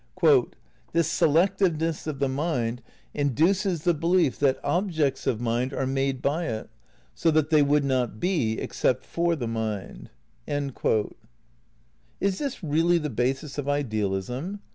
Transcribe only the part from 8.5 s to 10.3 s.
except for the mind."'